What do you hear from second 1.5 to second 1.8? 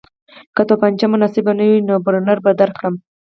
نه وي